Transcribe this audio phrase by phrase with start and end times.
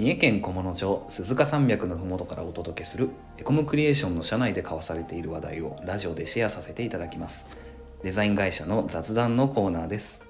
[0.00, 7.46] 三重県菰野町鈴鹿山脈のふもとからお届けするエコムクリエーションの社内で交わされている話題をラジオでシェアさせていただきます
[8.02, 10.22] デザイン会社の雑談のコーナーです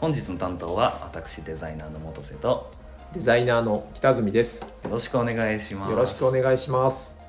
[0.00, 2.70] 本日の担当は私デザイナーの元瀬と
[3.12, 4.62] デザイナーの北住です。
[4.62, 7.20] よろしくお願いしますよろしくお願いします。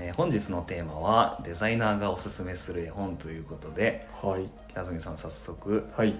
[0.00, 4.48] えー本日のテーマはデザイナーがおすすめする絵本ということではい。
[4.68, 6.14] 北住さん早速はい。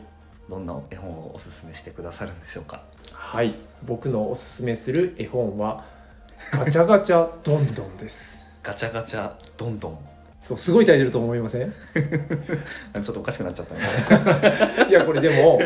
[0.51, 2.83] どんな絵本をおすすめしてくださるんでしょうか？
[3.13, 3.55] はい。
[3.85, 5.85] 僕のおすすめする絵本は、
[6.53, 8.45] ガチャガチャどんどんです。
[8.63, 9.99] ガチャガチャどんどん。
[10.43, 11.69] そう、すごいタイトルと思いません？
[11.69, 14.91] いちょっとおかしくなっちゃったね。
[14.91, 15.59] や、これでも、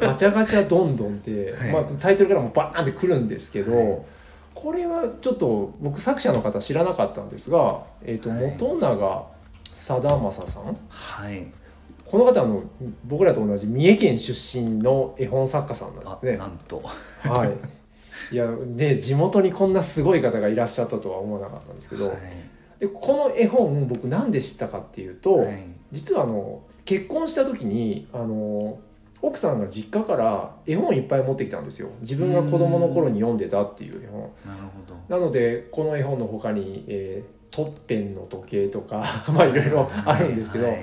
[0.00, 1.72] ガチャガチャどんどんって、はい。
[1.72, 3.98] まあ、タイトルからもバーンってくるんですけど、はい。
[4.54, 8.40] これはちょっと僕作者の方知らなかったんですが、えっ、と、はい。
[8.58, 9.26] 元永
[9.70, 10.76] 貞正さん？
[10.88, 11.46] はい
[12.06, 12.62] この方あの
[13.04, 16.36] 僕らと同じ三重県出身の絵本作家さんなんあですね。
[16.36, 16.82] なんと。
[17.22, 18.34] はい。
[18.34, 22.16] いやね地元にこんなすごい方がいらっしゃったとは思わなかったんですけど、はい。
[22.80, 25.66] でこの絵本僕なんで知ったかっていうと、はい。
[25.92, 28.78] 実はあの結婚した時にあの
[29.22, 31.88] 奥さんが実家から絵本いっぱい持ってきたんですよ。
[32.00, 34.20] 自分が子供の頃に読んでたっていう絵本。
[34.46, 34.94] なるほど。
[35.08, 40.82] なのでこの絵本の他に、えー、トッペンの時計とか まあいろいろあるんですけど、はい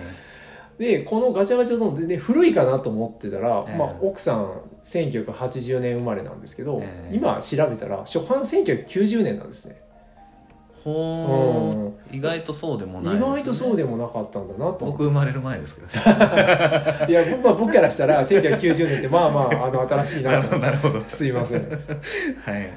[0.81, 3.77] でこのガチャガチャドン全然古いかなと思ってたら、ええ。
[3.77, 4.49] まあ、奥さん
[4.83, 7.15] 1980年生まれなんですけど、ええ。
[7.15, 9.79] 今調べたら初版1990年なんですね、
[10.83, 12.13] ほうん。
[12.13, 13.19] ー意外とそうでもないね。
[13.19, 14.87] 外とそうでもなかったんだなと。
[14.87, 15.93] 僕生まれる前ですけどね。
[17.07, 20.57] いや僕,、まあ、僕からしたら1990年ってまあまああの新しいなと。
[20.57, 21.61] なるほどすいません。
[21.61, 22.69] はい。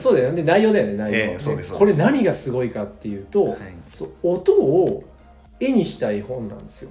[0.00, 0.42] そうだよね。
[0.42, 3.58] で内容だよね内容、ええそうですそうこれ何がすごいかっていうと、はい。
[3.92, 5.04] そう音を
[5.60, 6.90] 絵にした絵本なんですよ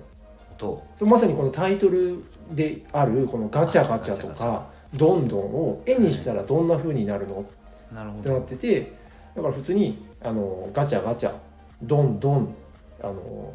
[0.57, 7.45] 音そうまさにこのタイトルであるこのガチャガチャとかどんどんを絵にしたらどんな風になるの？
[7.91, 8.93] なるほってなっどてて
[9.35, 11.33] だから普通にあのガチャガチャ
[11.81, 12.55] どんどん
[13.01, 13.53] あの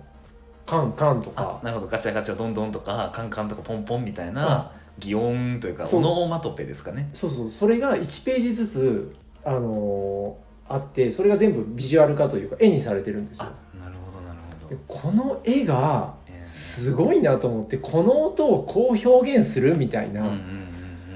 [0.66, 1.88] カンカンとあかなるほど。
[1.90, 7.08] ガチャガチャどんどんとかカンカンとかポンポンみたいな擬音というかオノオマトペですかね。
[7.12, 7.50] そうそう。
[7.50, 10.36] それが1ページずつあの
[10.68, 13.46] あってそれが全部ビジュアル化というか絵にされてるんですよ。
[13.46, 13.78] あ。
[13.82, 16.17] なるほどなるほでどこの絵がええ
[16.48, 20.30] すごいなと思ってこの音をこう表現するみたいな、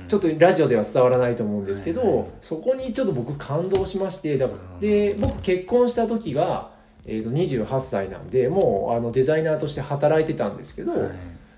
[0.06, 4.46] ちょっとラジオでは伝わらないと思うんですけど、そこにちょっと僕感動しましてだ
[4.78, 6.72] で僕結婚した時が、
[7.06, 11.10] えー、と28歳なんでもうあのデザイナーとして働いてたんですけど、はい。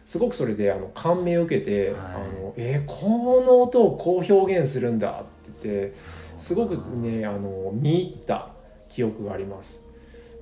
[0.05, 1.99] すごくそれであの感銘を受けて、はい。
[1.99, 5.25] あのえーこの音をこう表現するんだっ
[5.61, 5.97] て言って
[6.37, 8.51] すごくねあの見入った
[8.89, 9.85] 記憶があります。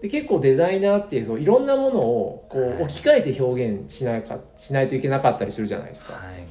[0.02, 2.70] で結構デザイナーってそういろんなものをこはい。
[2.72, 6.14] う置き換えて表現しないかしないといけなかったりするじゃないですか。
[6.14, 6.44] はい。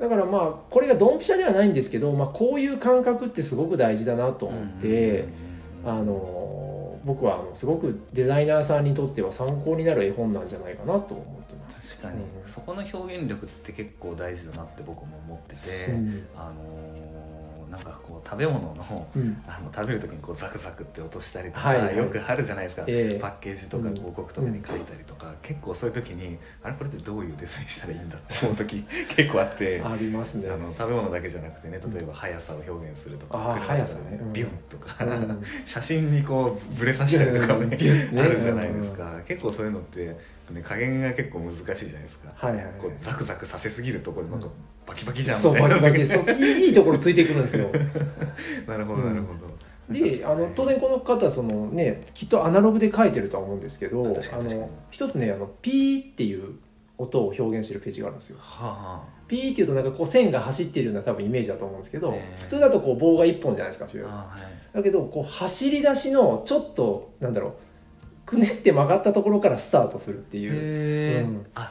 [0.00, 5.26] だからまあこれがドンピシャではないんですけど、まあ、こういう感覚ってすごく大事だなと思って、
[5.84, 11.98] あの僕はあのすごくデザイナーさんにとっては参考になる絵本なんじゃないかなと思ってます。
[11.98, 15.96] 確かに、うんそこの表現力って結構大事だなって僕も思ってて、う。
[15.98, 16.54] んあの
[18.04, 19.42] こう食べ物のうん。
[19.46, 23.18] あの食べる時にこうザクザクって落としたりとか、よくあるじゃないですか、ええ。
[23.18, 23.94] パッケージとかうん。
[23.94, 28.84] 広告とかに書いたりとか、結構そういう時にあれこれってどういうデザインしたらいいんだって思う時
[29.16, 29.80] 結構あって。
[29.82, 30.50] ありますね。
[30.50, 34.18] あの食べ物だけじゃなくてね例えば速さを表現するとか、速さね。
[34.22, 34.32] うん。
[34.34, 35.42] ビュンとか、うん。
[35.64, 40.16] 写真にこうブレさせたりとかもねあるじゃないですか、結構そういうのって、
[40.50, 42.74] ね、加減が結構難しいじゃないですか、はいはいはい。
[42.78, 44.40] こうザクザクさせすぎるとこれなん。
[44.40, 44.48] か
[44.86, 45.36] バキバキじゃん。
[45.36, 47.68] そうみたいなバキバキそういいところついてくるんですよ。
[48.68, 49.54] なるほどなるほど、
[49.88, 54.04] であの当然この方そのねきっとアナログで書いてるとは思うんですけどあ
[54.42, 56.56] の一つねあのピーっていう
[56.98, 58.38] 音を表現してるページがあるんですよ。
[58.40, 62.42] はあはピーっていうとなんかこう線が走ってるような多分イメージだと思うんですけど、ええ。
[62.42, 64.76] 普通だとこう棒が1本じゃないですかピューああはい。
[64.76, 67.54] だけどこう走り出しのちょっとなんだろう
[68.24, 71.26] くねって曲がったところからスタートするっていう。
[71.26, 71.46] うん。
[71.54, 71.70] あ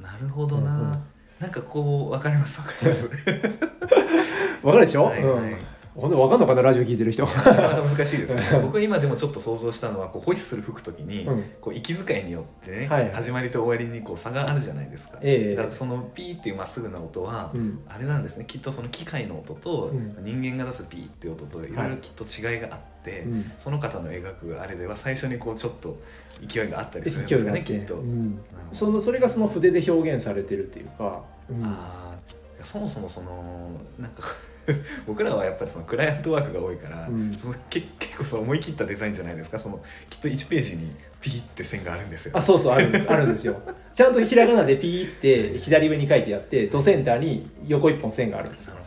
[0.00, 1.02] なるほどな、うんうん。
[1.38, 3.08] なんかこうわかりますわかります。
[4.62, 5.52] わかるでしょ、はいはい。
[5.52, 7.26] うんほんとわかんのかなラジオ聞いてる人。
[7.26, 8.42] 難しいですね。
[8.62, 11.44] 僕今でもちょっと想像したのはこうホイッスル吹く時に、うん。
[11.60, 13.04] こう息遣いによってね、はい。
[13.04, 15.54] はい始まりと終わりにこう差があるじゃないですか、ええ。
[15.54, 17.80] だからそのピーっていうまっすぐな音は、うん。
[17.86, 18.46] あれなんですね。
[18.46, 20.12] きっとその機械の音と、うん。
[20.24, 23.52] 人間が出すピーっていう音といろいろきっと違いがあって、うん。
[23.58, 25.98] その方の描くあれでは最初にこうちょっと
[26.46, 27.96] 勢いがあったりするんですかねきっと。
[27.96, 28.40] うん、
[28.72, 31.62] そのそれがその筆で表現されてるっていうか、うん。
[31.62, 33.68] あーいやそもそもその
[33.98, 34.22] なんか
[35.06, 37.32] 僕らはやっぱりそのクライアントワークが多いから、うん。
[37.32, 39.58] そのけ結構その思い切ったデザインじゃないですか。
[39.58, 42.32] そのきっと1ページにピーって線があるんですよ。
[42.36, 43.08] あそうそうあるんです。
[43.10, 43.60] あるんですよ。
[43.94, 48.86] ちゃんとひらがなでピーって左上に書いてやってドセンターに横一本線があるんですなるほ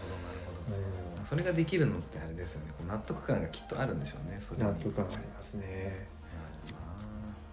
[0.71, 0.83] どなる
[1.15, 1.25] ほど。
[1.25, 2.67] それができるのってあれですよね。
[2.77, 6.07] こう納得感がきっとあるんでしょうね納得感ありますね。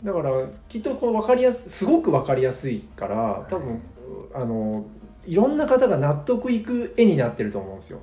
[0.03, 0.31] だから
[0.69, 3.81] きっとこう分かりやすすごく分かりやすいから多分
[4.35, 4.85] あの
[5.27, 8.01] いろんな方が納得いく絵になってると思うんですよ。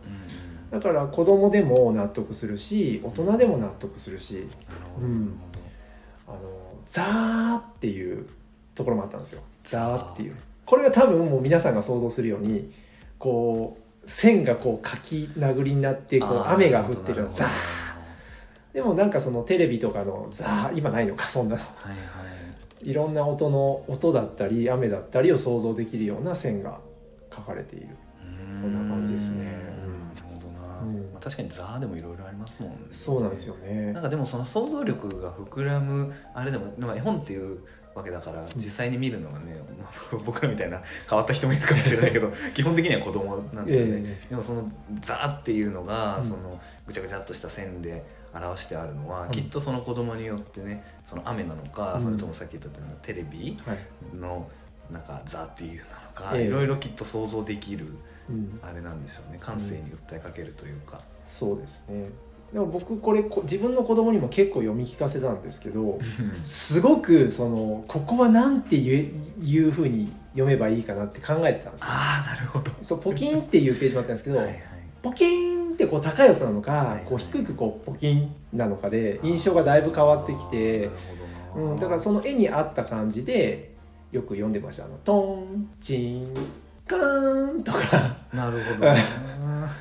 [0.72, 4.48] だから子供でも納得するし大人でも納得するし
[5.02, 5.40] うん。
[6.28, 6.40] あの
[6.86, 8.28] ザーっていう
[8.76, 9.42] ところもあったんですよ。
[9.64, 10.36] ザーっていう。
[10.66, 12.72] これが多分もう皆さんが想像するように
[13.18, 17.48] こう線がこう書き殴りになってこう雨が降ってるザー。
[18.74, 21.62] でもなんかそのテレビとかのザー今ないのかそんなの。
[21.62, 22.90] はいはい。
[22.90, 26.80] いろんな音の音だったり雨だったりを想像できるような線が
[27.40, 27.96] 書かれている。
[28.60, 29.46] そんな感じですね。
[29.46, 31.12] なるほどな、うん。
[31.14, 32.78] まあ、確かにザーでもいろいろありますもんね。
[32.92, 33.94] そうなんですよね。
[33.94, 37.60] なんかでもその想像力が膨らむあれでも、まあ、絵本っていう
[37.96, 44.72] わけだから実際に見るのがね、まあ、僕らみたいな変わった人もいるかもしれないけど基本的には子供なんですよね、えでもその
[45.02, 46.24] ザーっていうのが、うん。
[46.24, 48.04] そのぐちゃぐちゃっとした線で
[48.34, 49.32] 表してあるのは、うん。
[49.32, 52.02] きっとその子供によってねその雨なのか、うん。
[52.02, 52.70] それともさっき言った
[53.02, 53.78] テレビはい、
[54.16, 54.50] の
[54.92, 56.48] なんかザーっていうなのか、ええ。
[56.48, 57.88] いろいろきっと想像できる
[58.30, 59.40] うん、あれなんでしょうね。
[59.42, 62.10] 感性に訴えかけるというか、そうですね。
[62.54, 66.00] でも僕これこ自分の子供にも結構読み聞かせたんですけど
[66.44, 69.12] すごくそのここは何て言え
[69.46, 71.88] いうふうに読めばいいかなって考えてたんですよ。
[71.90, 72.72] ああなるほど。
[72.82, 74.64] そうポキンっていうページもあったんですけど、 はいはい。
[75.02, 77.06] ポキンってこう高い音なのか、はいはい。
[77.06, 80.90] こう低くこうポキンなのかで印象がだいぶ変わってきて、
[81.56, 83.72] うん、だからその絵に合った感じで
[84.12, 86.34] よく読んでました「あのトンチン
[86.88, 88.18] カーン」とか。
[88.34, 88.96] なるほどな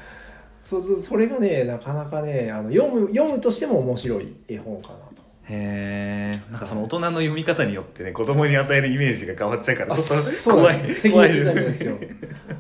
[0.62, 5.22] そうそうそれがねなかなかねあの読む読むとしても面白い絵本かなと。
[5.50, 10.76] へえんかその大人の読み方によってね子供に与えるイメージが変わっちゃうから怖い
[11.10, 11.94] 怖いですすよ。
[11.94, 12.08] ね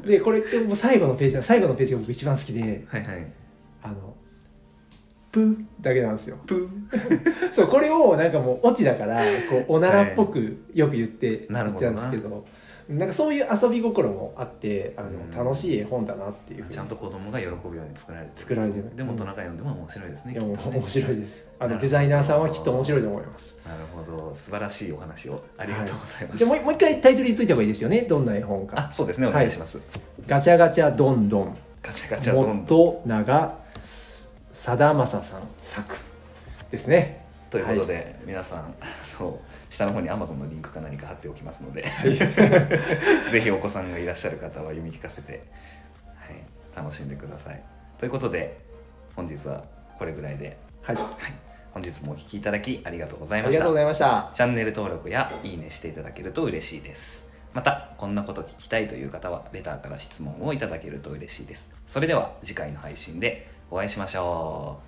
[0.06, 2.60] でこれってもう最後のページだ最後のページが僕一番好きで。
[2.88, 3.26] はいはい
[5.30, 6.38] プーだけなんですよ。
[6.46, 7.52] プー。
[7.52, 12.44] そうこれをなんかもうオチだからこうおならっぽくよく言って言ってたんですけど
[12.88, 15.30] なんかそういう遊び心もあってあのうん。
[15.30, 16.64] 楽しい絵本だなっていう。
[16.64, 18.36] ちゃんと子供が喜ぶように作られてる。
[18.38, 18.96] 作られてる。
[18.96, 20.78] でも大人が読んでも面白いですねうきっとね。
[20.78, 21.52] 面白いです。
[21.58, 23.58] あのデザイナーさんはきっと面白いと思います。
[23.66, 24.34] なるほど。
[24.34, 28.02] 素晴らしいお話をありがとうございます、じゃあもうもう一回タイトル言っといた方がいいですよね。
[28.02, 28.88] どんな絵本か。
[28.88, 29.78] あそうですねお願いします、
[30.26, 33.58] ガチャガチャどんどんガチャガチャどんどん元永
[34.58, 35.94] さだまささん作
[36.72, 37.24] ですね。
[37.48, 38.64] ということで、皆さんあ
[39.20, 39.40] の
[39.70, 41.84] 下の方に Amazon のリンクか何か貼っておきますので
[43.30, 45.44] ぜひお子さんがいらっしゃる方は読み聞かせて、
[46.16, 46.42] はい、
[46.74, 47.62] 楽しんでください。
[47.98, 48.58] ということで
[49.14, 49.62] 本日は
[49.96, 50.96] これぐらいで、はい。
[50.96, 51.06] はい、
[51.70, 53.58] 本日もお聞きいただきありがとうございあました。
[53.58, 54.28] りがとうございました。
[54.34, 57.28] チャンネル登録やいいねしていただけると嬉しいです。
[57.54, 61.72] またこんなこと聞きたいという方はレターから質問をいただけると嬉しいです。
[61.86, 64.87] それでは次回の配信でお会いしましょう。